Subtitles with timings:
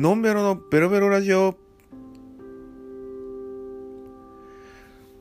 [0.00, 1.54] のんべろのベロベロラジオ。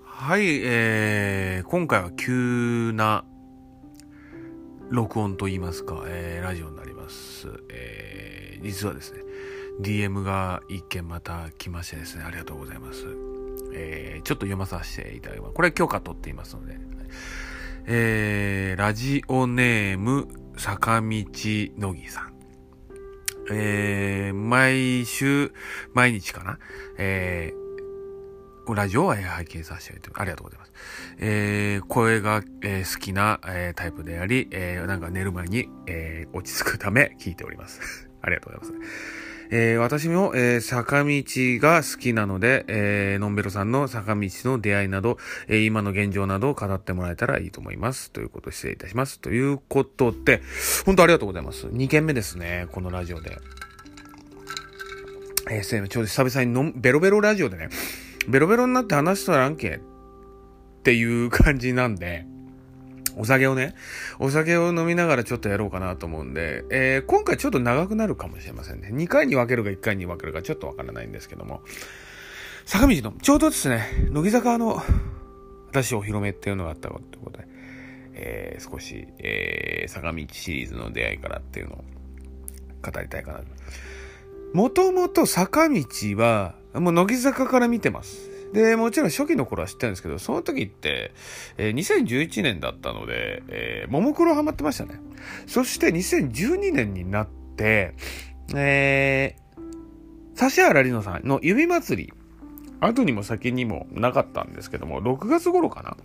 [0.05, 3.25] はい、えー、今回は急な
[4.89, 7.49] 録音と言いますか、えー、ラジオになります。
[7.69, 9.19] えー、実はですね、
[9.81, 13.03] DM が一件また来ましてですね、ありがとうございます。
[13.73, 15.55] えー、ちょっと読まさせていただきます。
[15.55, 16.79] これ許可取っていますので。
[17.85, 22.28] えー、ラジオネーム、坂道のぎさん。
[23.51, 25.51] えー、毎週、
[25.93, 26.59] 毎日かな？
[26.97, 30.71] えー、ラジオは拝見させていただいて、ありがとうございます。
[31.17, 38.09] えー、声が、えー、好きな、えー、タイプであり、えー、なんか寝る前に、えー、落ち着くため聞いております。
[38.21, 38.89] ありがとうございます。
[39.51, 41.23] えー、私も、えー、坂道
[41.59, 45.17] が好きなので、えー、のんべろさんの坂道の出会いなど、
[45.47, 48.11] えー、今の現状などを語ってもらえたらいいと思います。
[48.11, 49.19] ということで失礼いたします。
[49.19, 50.41] ということで、
[50.85, 51.65] 本当ありがとうございます。
[51.67, 53.37] 2件目ですね、このラジオで。
[55.49, 57.69] えー、ちょうど久々にのんベロベロラジオでね、
[58.27, 59.79] ベロベロになって話したらんけっ
[60.83, 62.27] ていう感じなんで、
[63.17, 63.75] お酒をね、
[64.19, 68.89] お酒を飲みながらちょっとやろうかなと思うんで、えー、今回ちょっと長くなるかもしれませんね。
[68.91, 71.61] 2回に分けるか1回に分けるかちょっとわからないんですけども、
[72.65, 74.81] 坂道の、ちょうどですね、乃木坂の
[75.69, 77.47] 私お披露目っていうのがあったということで、
[78.13, 81.83] えー、少し、えー、坂道シリーズの出会いからっていうのを
[82.81, 83.41] 語りたいかな。
[84.53, 85.83] もともと坂道
[86.17, 88.28] は、もう乃木坂から見てます。
[88.53, 91.11] で、もちろん初期の頃は知ってるんですけど、その時って、
[91.57, 94.99] えー、2011年だったので、えー、ももクロハマってましたね。
[95.47, 97.93] そして2012年になって、
[98.55, 102.13] えー、指原莉乃さんの指祭り、
[102.79, 105.97] 後にも先にもなかったんですけども、6月頃かな？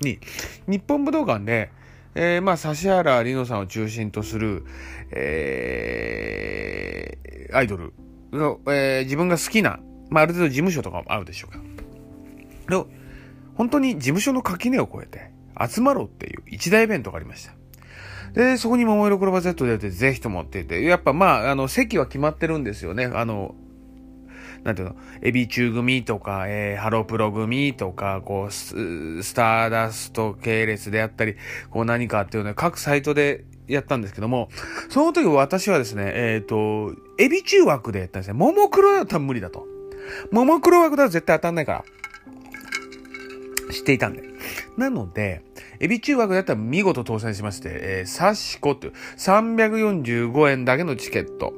[0.00, 0.18] に、
[0.66, 1.70] 日本武道館で、
[2.14, 4.64] えー、まあ、指原莉乃さんを中心とする、
[5.10, 7.92] えー、アイドル
[8.32, 11.60] の、えー、自分が好きなまあ、ある程度事務所とかもあるでしょうか。
[12.68, 12.96] で
[13.54, 15.30] 本当に事務所の垣根を越えて、
[15.72, 17.52] 集まろうっていう一大イベントがありました。
[18.34, 23.06] で、そこに桃色クローバー Z で出て、ぜひともって言って、やっぱまあ、あの、席は決まってるんですよね。
[23.06, 23.54] あの、
[24.62, 31.36] なんていうの、エビ中組とか、えー、ハロプロ組とか、こうス、スターダスト系列であったり、
[31.70, 34.48] こう何かっていうのは各サイトでやったんですけども、
[34.90, 38.34] その時私はですね、えっ、ー、と、エビ中枠でやったんですね。
[38.34, 39.66] ももクロだったら無理だと。
[40.30, 41.84] ももクロ枠だと絶対当たんないから。
[43.72, 44.22] 知っていたんで。
[44.76, 45.42] なので、
[45.80, 51.52] エビ中枠だったら見事当選しまして、えー、サシコという345円だけのチケット。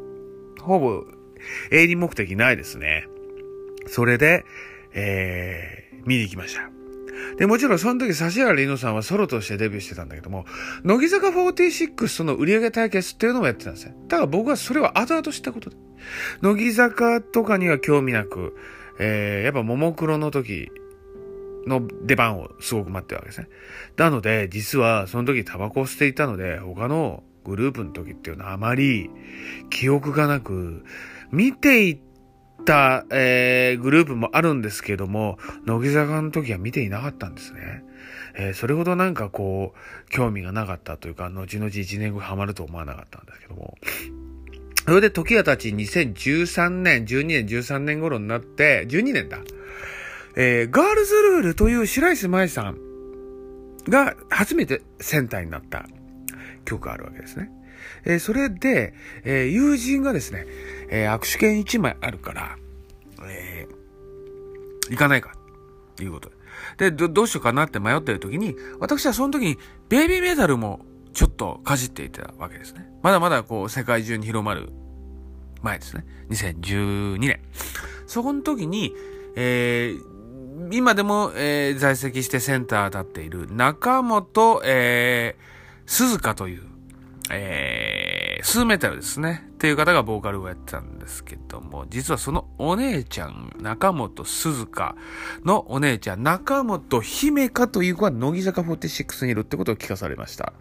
[0.61, 1.05] ほぼ、
[1.71, 3.07] 営利目的ないですね。
[3.87, 4.45] それで、
[4.93, 6.71] えー、見に行きました。
[7.39, 10.45] で、もちろんその時、指原莉乃さんはソロとしてデビューしてたんだけども、
[10.85, 13.93] 乃木坂46との売り上げ対決っていうのもやってたんですよ。
[14.09, 15.77] だから僕はそれは後々知ったことで。
[16.43, 18.57] 乃木坂とかには興味なく、
[18.99, 20.71] えー、やっぱももクロの時
[21.67, 23.49] の出番をすごく待ってるわけですね。
[23.97, 29.11] なので、実はその時タバコを捨ていたので、他のグループの時っていうのはあまり
[29.71, 30.85] 記憶がなく、
[31.31, 32.08] 見ていて
[32.69, 37.83] た、えー、グループもあるんですけども、乃木坂の時は見ていなかったんですね。
[38.37, 43.79] えー、それほどなんかこう、興味がなかったというか、後々1年後ハマると思わなかったんですけども。
[44.84, 49.39] それで時が経ち2013年、12年、13年頃になって、12年だ。
[50.37, 52.79] えー、ガールズルールという白石麻衣さん
[53.89, 55.87] が初めてセンターになった
[56.67, 57.50] 曲があるわけですね。
[58.05, 60.47] えー、それで、えー、友人がですね、
[60.91, 62.56] えー、握手券1枚あるから、
[63.28, 65.34] えー、行かないか、
[65.97, 66.31] ということ
[66.76, 66.91] で。
[66.91, 70.81] で、ど、どうしようかなって迷ってる時に、私はその時に、ベイビーメダルも
[71.12, 72.88] ちょっとかじっていたわけですね。
[73.03, 74.71] まだまだこう、世界中に広まる
[75.62, 76.04] 前ですね。
[76.31, 77.41] 2012年。
[78.06, 78.94] そこの時に、
[79.37, 85.43] えー、今でも、えー、在籍してセンター立っている中本、えー、
[85.87, 86.62] 鈴鹿という、
[87.31, 89.44] えー、スーメタルですね。
[89.46, 94.96] っていう方がボーカルをやってたんですけども、実はそのお姉ちゃん、中本鈴鹿
[95.44, 100.52] のお姉ちゃん、中本姫香という子が乃木坂46にいるってことを聞かされました。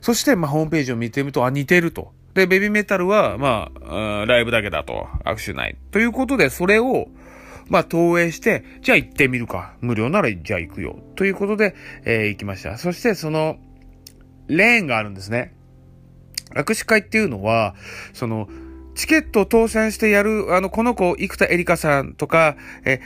[0.00, 2.12] そして、まあ、ホームページを見てみると、あ、似てると。
[2.34, 5.76] で、ベビーメタルは、まあ、ライブだけだと、握手ない。
[5.90, 7.08] ということで、それを、
[7.68, 9.74] まあ、投影して、じゃあ行ってみるか。
[9.80, 10.98] 無料なら、じゃあ行くよ。
[11.16, 11.74] ということで、
[12.04, 12.78] えー、行きました。
[12.78, 13.56] そして、その、
[14.46, 15.55] レーンがあるんですね。
[16.54, 17.74] 握手会っていうのは、
[18.12, 18.48] その、
[18.94, 23.00] チケットを当選してやる、あの、この子、生田絵梨花さんとか、え、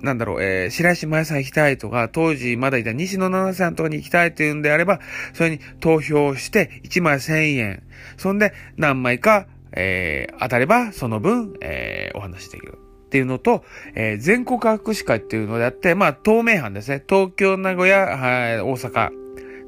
[0.00, 5.00] なんだろう、えー、白石麻衣さん行きたいとか、当時まだいた西野七さんとかに行きたいというんであれば、
[5.34, 7.82] それに投票して1枚1000円。
[8.16, 12.78] そんで何枚か、えー、当たればその分、えー、お話できる。
[13.06, 13.64] っていうのと、
[13.94, 17.02] えー、全国握手会っていうのであって、まあ、東名阪ですね。
[17.08, 19.17] 東京、名古屋、はい、大阪。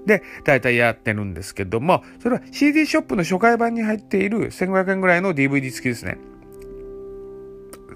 [0.06, 6.18] で、大体やってるんですけども、それは CD ショップの初回版に入っている1500円ぐらいの DVD 付きですね。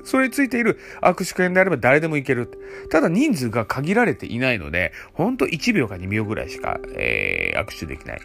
[0.04, 2.50] それについている握手券であれば誰でも行ける。
[2.90, 8.20] ただ人数が限られていないので、ほんと1秒か2秒ぐらいしか、えー、握手できない。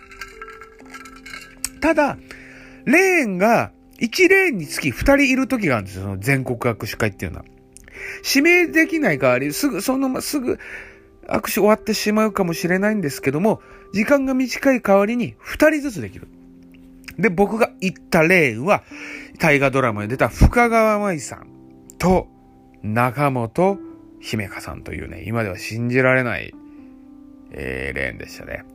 [1.79, 2.17] ただ、
[2.85, 3.71] レーンが、
[4.01, 6.03] 1レーンにつき2人いる時があるんですよ。
[6.03, 7.45] その全国握手会っていうのは。
[8.27, 10.59] 指名できない代わり、すぐ、そのますぐ
[11.29, 13.61] 握手終わってしまうかもしれないんですけども、
[13.93, 16.27] 時間が短い代わりに2人ずつできる。
[17.17, 18.83] で、僕が行ったレーンは、
[19.39, 21.47] 大河ドラマに出た深川舞さん
[21.97, 22.27] と
[22.83, 23.79] 中本
[24.19, 26.53] 姫香さんというね、今では信じられない、
[27.51, 28.65] えー、レーンでしたね。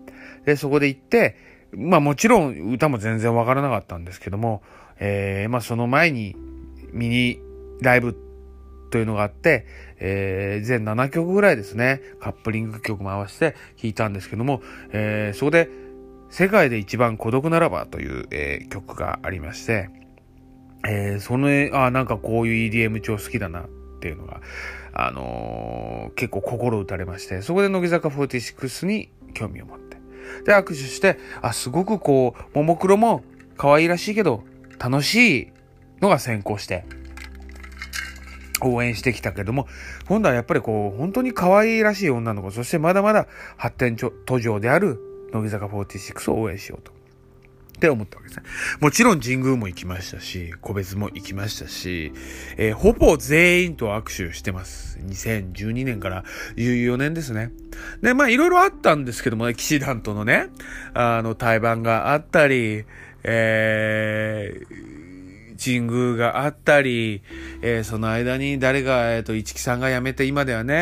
[0.44, 1.36] で、そこで行って、
[1.72, 4.62] まあもちろん歌も全然わからなかったんですけども、
[5.00, 6.36] えー、まあその前に
[6.92, 7.40] ミニ
[7.80, 8.16] ライブ
[8.94, 9.66] というのがあって、
[9.98, 14.62] えー、全7曲ぐらいですね、カップリング曲回して弾いたんですけども、
[14.92, 15.68] えー、そこで
[16.30, 19.90] 世界で一番孤独ならばという、えー、曲がありまして、
[20.86, 23.68] えー、その、あ、なんかこういう EDM 超好きだなっ
[23.98, 24.40] ていうのが、
[24.92, 29.96] あのー、結構心打たれまして、そこで乃木坂46に興味を持って、
[30.44, 33.24] で、握手して、あ、すごくこう、ももクロも
[33.56, 34.44] 可愛らしいけど、
[34.78, 35.52] 楽しい
[36.00, 36.84] のが先行して、
[38.64, 39.66] 応援してきたけども、
[40.06, 43.26] 今度はやっぱりこう、本当に可愛らしい女の子、そしてまだまだ
[43.56, 44.98] 発展途上である
[45.32, 46.94] 乃木坂46を応援しようと。
[47.74, 48.44] って思ったわけですね。
[48.80, 52.12] もちろん神宮も行きましたし、個別も行きましたし、
[52.56, 54.98] えー、ほぼ全員と握手してます。
[55.00, 56.24] 2012年から
[56.56, 57.50] 14年ですね。
[58.00, 60.50] で、まあいろいろあったんですけどもね、騎士団とのね、
[60.94, 62.84] あの、対バンがあったり、
[63.24, 64.93] えー、
[65.64, 67.22] 神宮があったり、
[67.62, 70.74] えー、その間に誰が、えっ、ー、と、市木さんが辞めて、今ではね、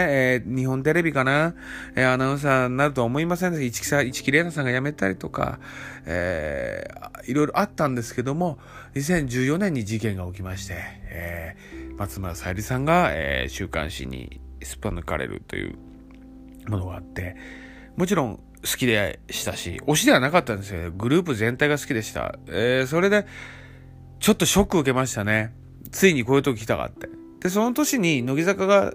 [0.43, 1.55] えー、日本テレビかな、
[1.95, 3.67] えアナウンサーになるとは思いませんでした。
[3.67, 5.61] 市木さん、市木玲奈さんが辞めたりとか、
[6.07, 6.89] え
[7.27, 8.59] いろいろあったんですけども、
[8.97, 10.75] 2014年に事件が起きまして、
[11.07, 11.57] え
[11.97, 15.79] 松村さゆりさんが、え週刊誌にすっぱ抜かれるという
[16.69, 17.37] ものがあって、
[17.97, 18.43] もちろん好
[18.77, 20.91] きでしたし、推しではなかったんですよ。
[20.93, 22.37] グループ全体が好きでした。
[22.49, 23.27] えそれで、
[24.23, 25.53] ちょっとショック受けましたね。
[25.91, 27.09] ついにこういう時来たかって。
[27.41, 28.93] で、その年に乃木坂が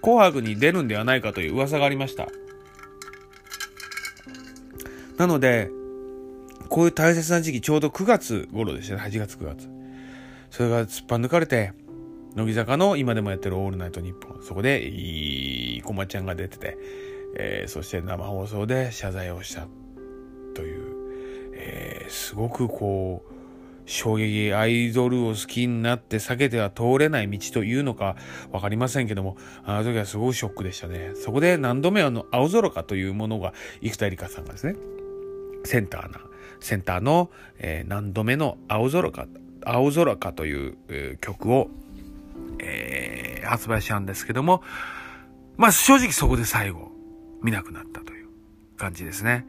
[0.00, 2.28] 紅白に出るんではないかという噂がありました。
[5.18, 5.70] なので、
[6.68, 9.00] こういう大切な時期、ちょうど9月頃でしたね。
[9.00, 9.68] 8月9月。
[10.50, 11.72] それが突っぱ抜かれて、
[12.36, 14.44] 乃木坂の今でもやってるオールナイトニッポン。
[14.44, 16.78] そこで、いい、こまちゃんが出てて、
[17.36, 19.66] えー、そして生放送で謝罪をした
[20.54, 23.29] という、えー、すごくこう、
[23.90, 28.14] 衝撃、アイドルを好きになって避けては通れない道というのか
[28.52, 31.10] わかりませんけども、あの時はすごいショックでしたね。
[31.16, 33.52] そこで何度目あの、青空かというものが、
[33.82, 34.76] 生田絵梨花さんがですね、
[35.64, 36.20] センターな、
[36.60, 39.26] センターの、えー、何度目の青空か、
[39.64, 41.68] 青空かという、えー、曲を、
[42.60, 44.62] えー、発売したんですけども、
[45.56, 46.92] まあ正直そこで最後、
[47.42, 48.28] 見なくなったという
[48.76, 49.48] 感じですね。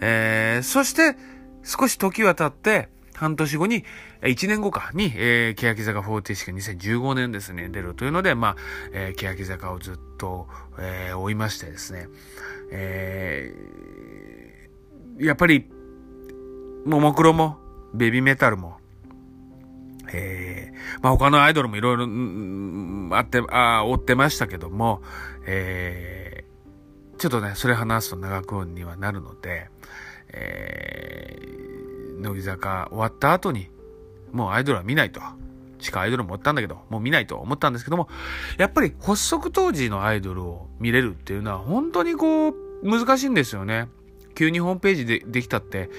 [0.00, 1.14] えー、そして、
[1.62, 3.84] 少し時は経って、半年後に、
[4.22, 8.56] 1年後かに、えー、欅坂46が2015年ですね、出るというので、まあ、
[8.92, 12.08] えー、欅坂をずっと、えー、追いましてですね、
[12.70, 15.70] えー、やっぱり、
[16.84, 17.58] ももクロも、
[17.94, 18.78] ベビーメタルも、
[20.12, 22.04] えー、まあ他のアイドルもいろいろ、
[23.16, 25.02] あって、ああ追ってましたけども、
[25.46, 29.68] えー、ちょっとね、それ話すと長くにはなるので、
[30.32, 31.71] えー、
[32.22, 33.68] 乃木坂終わった後に、
[34.32, 35.20] もうアイドルは見ないと。
[35.78, 38.08] 地下アイドルもおったんだけど、もう見ないと思ったんですけども、
[38.56, 43.88] やっぱり発足当時のアイドルを見れるっていうのは本当にこう、難しいんですよね。
[44.34, 45.90] 急にホームページでできたって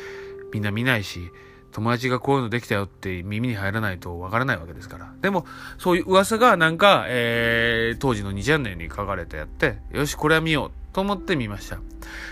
[0.51, 1.31] みんな見ないし、
[1.71, 5.13] 友達がこういうのできたよって耳に入らないとわからないわけですから。
[5.21, 5.45] でも、
[5.77, 11.79] そういう噂がなんか、えー、当時の2チャンネルに書かれてやって、よし、これは見ようと思って見ました。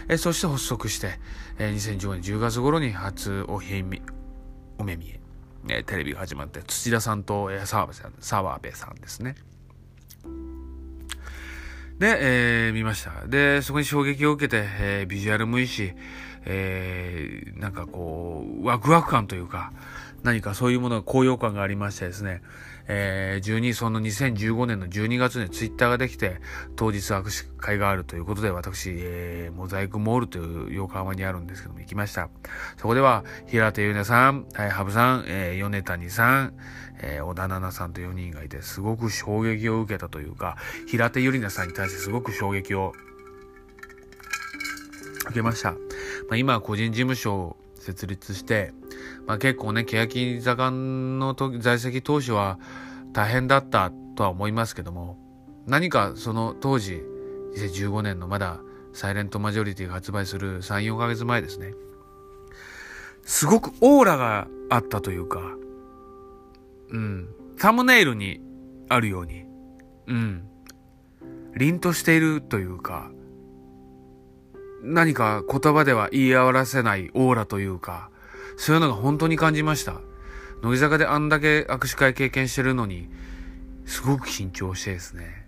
[0.08, 1.20] え、そして発足して、
[1.58, 4.02] えー、2015年10月頃に初おへみ、
[4.78, 5.20] お目見え、
[5.68, 9.36] え、テレビが始まって、土田さんと、え、澤部さん、澤部さんですね。
[12.00, 13.28] で、えー、見ました。
[13.28, 15.94] で、そこに衝撃を受けて、えー、ビジュアルもいいし、
[16.46, 19.72] えー、なんかこう、ワクワク感というか、
[20.24, 22.42] 何かそういうものが高揚感がありましてですね、
[22.88, 26.40] えー、12、その2015年の12月にツイッターができて、
[26.76, 32.30] 当日握手会があるということで、私、えー、モザイクモールという横浜にあるんですけども、行きました。
[32.78, 36.54] そこでは、平手ゆねさん、はい、羽生さん、えー、米谷さん、
[37.02, 40.58] えー、小田奈々さんと4人がいて、すごく衝撃を受けたというか、
[40.88, 42.94] 平手ゆりなさんに対してすごく衝撃を
[45.26, 45.72] 受けました。
[45.72, 45.78] ま
[46.34, 48.74] あ、今個人事務所を設立して、
[49.28, 52.60] まあ、結構ね、欅坂の在籍当初は
[53.14, 55.18] 大変だったとは思いますけども、
[55.68, 57.02] 何かその当時、
[57.56, 58.60] 2015年のまだ
[58.94, 61.74] サイレントマジョリティが発売する3、4ヶ月前ですね。
[63.24, 65.40] すごくオーラがあったというか、
[66.90, 67.30] うん。
[67.58, 68.42] サムネイルに
[68.90, 69.46] あるように、
[70.08, 70.44] うん。
[71.56, 73.12] 凛としているというか、
[74.84, 78.11] 何か言葉では言い表せないオーラというか、
[78.62, 80.02] そういうのが本当に感じました。
[80.62, 83.10] 乃木坂であんだけ握手会経験してるのに、
[83.88, 85.48] すごく緊張してですね。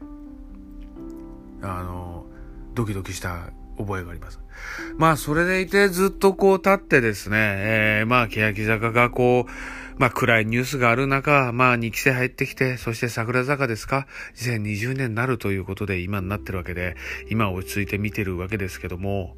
[1.61, 2.25] あの、
[2.73, 4.39] ドキドキした覚えがあります。
[4.97, 9.51] まあ、それでいてずっとこう立ってですね、えー、まあ、欅坂がこう、
[9.99, 16.95] まあ、暗いニュースがある中、まあ、2期生入ってきて、そして桜坂ですか ?2020 年になるということで今になってるわけで、
[17.29, 19.37] 今落ち着いて見てるわけですけども、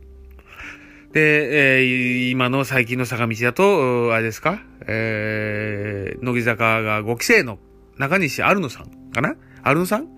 [1.16, 4.62] で、えー、今の最近の坂道だと、あれですか？
[4.86, 7.58] えー、乃木坂が5期生の
[7.98, 9.38] 中西アルノさんかな？
[9.64, 10.10] アルノさん？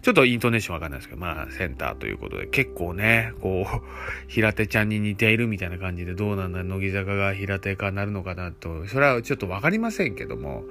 [0.00, 3.80] ちょっとイントネーションわかんないですけど、まあ、センターということで、結構ね、こう、
[4.30, 10.62] 平手ちゃんに似ているみたいな感じで、どうなんだ、乃木坂が平手かなるのかなと、それはちょっとわかりませんけども、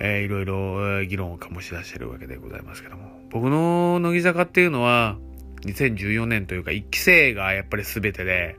[0.00, 3.22] えー、いろいろ議論を醸し出してるわけでございますけども。
[3.30, 5.18] 僕の乃木坂っていうのは、
[5.64, 8.56] 2014年というか1期生がやっぱり全てで、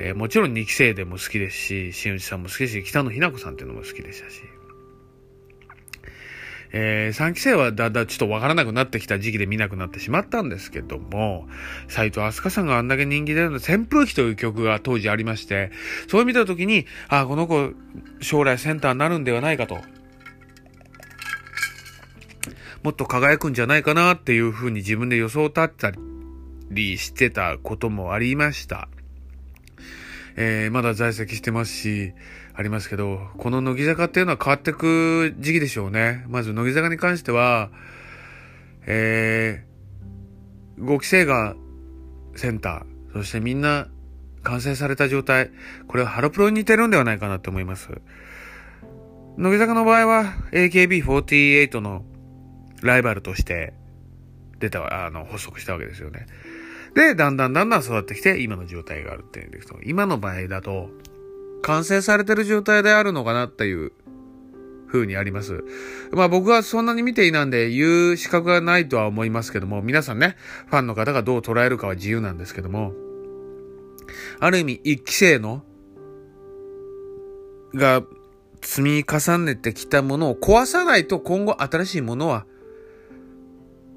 [0.00, 4.42] えー、もちろん2期生でも好きですし、新内さんも好きですし、北野日な子さんっていうのも好きでしたし、
[6.76, 11.46] えー、3期生はだんだんちょっとわからなくなってきた時期で見なくなってしまったんですけども、
[11.86, 15.70] 斎藤飛鳥さんがあんだけ人気出るの、扇風機という曲が当時ありまして、
[16.08, 17.70] それ見たときに、あ、この子、
[18.20, 19.78] 将来センターになるんではないかと。
[22.84, 25.90] もっと輝くんじゃないかなっていうふうに自分で予想を立った
[26.70, 28.88] りしてたこともありました。
[30.36, 32.12] えー、まだ在籍してますし、
[32.52, 36.26] ありますけど、この乃木坂っていうのは変わってく時期でしょうね。
[36.28, 37.70] まず乃木坂に関しては、
[38.84, 41.56] えー、5期生が
[42.36, 43.88] センター、そしてみんな
[44.42, 45.50] 完成された状態、
[45.88, 47.88] これはハロプロに似てるんではないかなと思います。
[49.38, 52.04] 乃木坂の場合は AKB48 の
[52.84, 53.72] ライバルとして
[54.60, 56.26] 出た、あの、発足したわけですよね。
[56.94, 60.90] で、だんだんだんだん育ってきて、今の状態があるっていうんですけど、今の場合だと、
[61.62, 63.92] 完成されてる状態であるのかなっていう
[64.86, 65.64] 風にあります。
[66.12, 70.36] まあ僕はそんなに見ていないんで言う資格がないとは思いますけども、皆さんね、
[70.66, 72.92] ファンの方がどう捉えるかは自由なんですけども、
[74.40, 75.64] ある意味一期生の、
[77.74, 78.02] が
[78.60, 82.46] 積み重ねてきたものを壊さないと今後新しいものは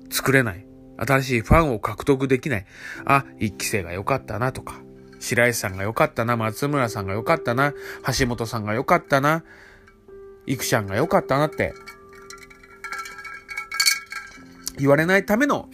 [0.10, 0.66] 作れない。
[0.98, 2.66] 新しいファンを獲得できない。
[3.06, 4.82] あ、一期生が良かったなとか、
[5.20, 7.74] 白石さんが良かったな、松村さんが良かったな、
[8.18, 9.44] 橋本さんが良かったな、
[10.46, 11.74] いくちゃんが良かったなって、
[14.78, 15.70] 言われないための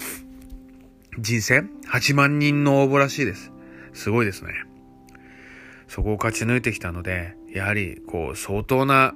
[1.20, 3.52] 人選 ?8 万人の応募らしいです。
[3.94, 4.54] すごいですね。
[5.88, 9.13] そこを勝ち抜いてきたので、やはり、こう、相当な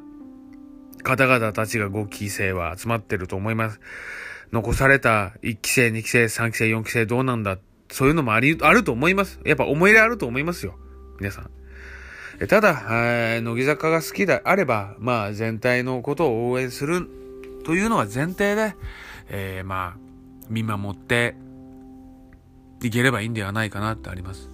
[1.03, 3.79] 方々たちが5期生は集まってると思います。
[4.51, 7.57] 残された1期生、2期生、3期生、4期生どうなんだ？
[7.89, 9.39] そういうのもあり、あると思います。
[9.45, 10.75] やっぱ思い入れあると思いますよ。
[11.19, 11.49] 皆さん。
[12.47, 12.83] ただ、
[13.41, 17.07] 乃木坂が好きであれば、まあ全体のことを応援する
[17.65, 18.75] というのは前提で、
[19.29, 19.97] えー、まあ、
[20.49, 21.35] 見守って
[22.81, 24.49] いければいいんではないかなってあります。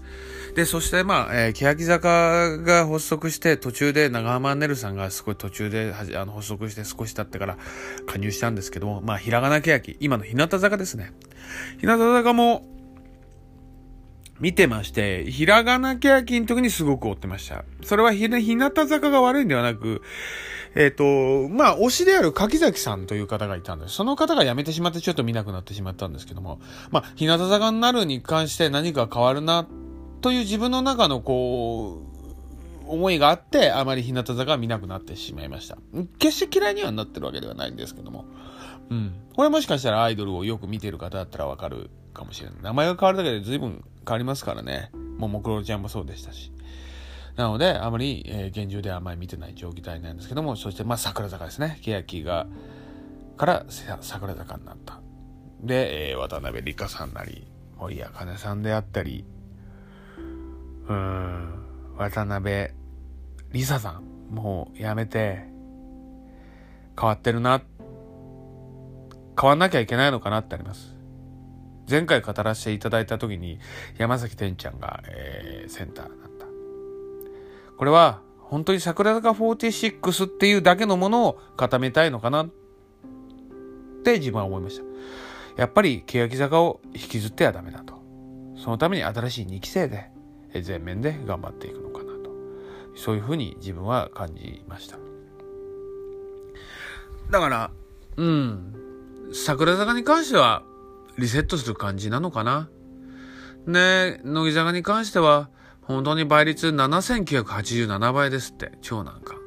[0.55, 7.57] で、そしてまあ、えー、欅坂が発足して途中で長浜ねるさんがすごい途中であの発足して少し経ってから
[8.05, 11.12] 加入したんですけども、まあ、ひらがな欅、今の日向坂ですね。
[11.79, 12.65] 日向坂も
[14.39, 17.65] 見てまして、ひらがな欅の時にすごく追ってました。
[17.83, 20.03] それはひ、日向坂が悪いんではなく、
[20.75, 23.93] えっ、ー、と、まあ、推しである柿崎さんという方がいたんです。
[23.93, 26.60] その方が辞めてしまってちょっと見なくなってしまったんですけども、
[26.91, 29.67] まあ、日向坂になるに関して何か変わるな
[30.24, 32.01] という自分の中のこ
[32.88, 35.77] う、思いがあって、あまり日向坂は見なくなってしまいました。
[36.18, 38.24] 決して嫌いにはなってるわけではないんですけども。
[38.89, 39.13] うん。
[39.36, 42.58] これもしかしたらアイドルをよく見てる方だったらわかるかもしれない。
[42.62, 44.92] 名前が変わるだけで随分変わりますからね。
[45.18, 46.53] ももクロちゃんもそうでしたし。
[47.36, 51.80] なので、あまり、えー、現状ではあまり見てない状態なんですけども、そして、まあ、桜坂ですね。
[51.82, 52.48] 欅が、
[53.36, 55.01] から桜坂になった。
[55.62, 57.46] で、えー、渡辺理香さんなり、
[57.77, 59.25] 森谷茜さんであったり、
[60.88, 62.70] うん、渡辺
[63.52, 65.46] 理沙さん、もうやめて、
[67.00, 67.62] 変わってるな、
[69.40, 70.96] 変わんなきゃいけないのかなってあります。
[71.90, 73.60] 前回語らせていただいた時に
[73.98, 76.46] 山崎天ちゃんが、えー、センターになった。
[77.78, 82.50] これは本当に桜坂46っていうだけのものを固めたいのかなっ
[84.04, 84.84] て自分は思いました。
[85.62, 88.02] やっぱり欅坂を引きずってはダメだと。
[88.58, 90.12] そのために新しい2期生で
[90.62, 92.29] 全面で頑張っていくのかなと。
[92.95, 94.98] そういうふうに自分は感じました。
[97.31, 97.72] だから、
[98.17, 98.75] うん。
[99.33, 100.63] 桜坂に関しては
[101.17, 102.69] リセットする感じなのかな。
[103.67, 105.50] で、乃木坂に関しては、
[105.81, 109.38] 本当に倍率7987倍ですって、超難関。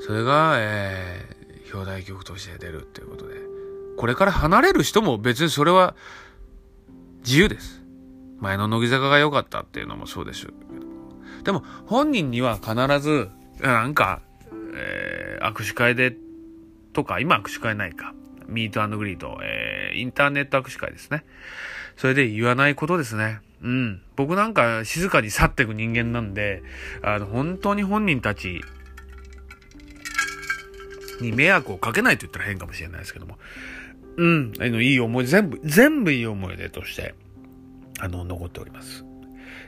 [0.00, 3.34] それが、えー、表題曲として出るっていうことで。
[3.96, 5.94] これから離れる人も別にそれは
[7.22, 7.79] 自由です。
[8.40, 11.42] 前の乃木坂が良かったっていうのもそうでしょうけど。
[11.44, 13.30] でも、本人には必ず、
[13.60, 14.20] なんか、
[14.74, 16.16] えー、握手会で、
[16.92, 18.14] とか、今握手会ないか。
[18.48, 21.24] ミートグリート、えー、インターネット握手会ですね。
[21.96, 23.40] それで言わないことですね。
[23.62, 24.02] うん。
[24.16, 26.62] 僕なんか静かに去っていく人間なんで、
[27.02, 28.60] あの、本当に本人たち
[31.20, 33.38] に迷惑をかけないと言ったら変かもしれないですけども。
[34.16, 34.52] うん。
[34.58, 37.14] あの、いい思い、全部、全部いい思い出として、
[38.00, 39.04] あの、残っております。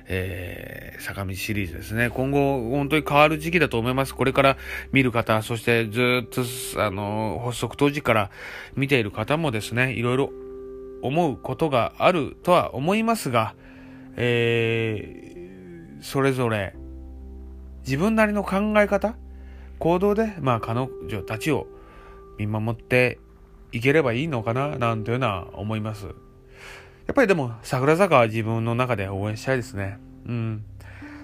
[0.06, 2.10] えー、坂道シリーズですね。
[2.10, 4.14] 今後、本当に変わる時期だと思います。
[4.14, 4.56] これから
[4.92, 6.42] 見る方、そしてずっと、
[6.82, 8.30] あの、発足当時から
[8.74, 10.30] 見ている方もですね、いろいろ
[11.02, 13.54] 思うことがあるとは思いますが、
[14.16, 16.74] えー、それぞれ
[17.84, 19.16] 自分なりの考え方、
[19.78, 21.66] 行動で、まあ、彼女たちを
[22.38, 23.18] 見守って
[23.72, 26.14] いければいいのかな、なんていうのは思います。
[27.06, 29.98] やっぱりでも、桜坂は自分の中で応援したいですね。
[30.26, 30.64] うん。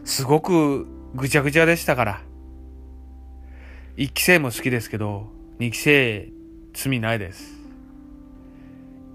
[0.04, 2.23] すごくぐちゃぐちゃでしたから。
[3.97, 5.26] 一期生も好きですけど、
[5.58, 6.30] 二期生、
[6.73, 7.58] 罪ないです。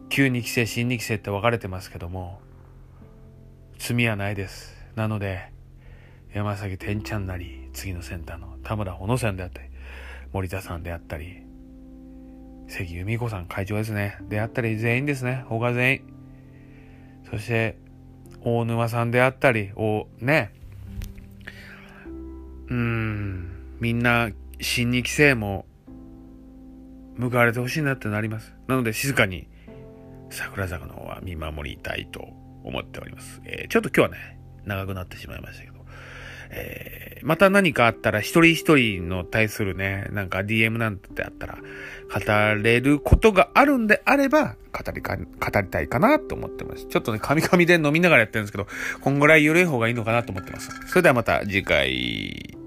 [0.09, 2.39] 旧二期生、新二期生って分かれてますけども、
[3.77, 4.75] 罪はないです。
[4.95, 5.51] なので、
[6.33, 9.69] 山崎天ちゃんなり、次のセンターの田村ほのさんであったり、
[10.31, 11.43] 森田さんであったり、
[12.67, 14.17] 関由美子さん会長ですね。
[14.29, 15.43] であったり、全員ですね。
[15.47, 16.12] 他全員。
[17.33, 17.79] そして、
[18.43, 20.53] 大沼さんであったり、お、ね。
[22.69, 24.29] うん、みんな、
[24.61, 25.65] 新2期生も、
[27.19, 28.53] 報われてほしいなってなります。
[28.67, 29.47] なので、静かに、
[30.29, 32.27] 桜坂の方は見守りたいと
[32.63, 33.41] 思っております。
[33.45, 35.82] えー、ちょっと今日はね、長くなってしまいましたけど、
[36.55, 46.85] えー、また何かあったら一人一人の対するね、なんか DM なんてあったら、語れることがあるんであれば、語りか、語りたいかなと思ってます。
[46.85, 48.67] ちょっとね、カミカミで飲みながらやってるんですけど、
[49.01, 50.69] こんぐらい緩い方がいいのかなと思ってます。
[50.87, 52.62] それではまた次回。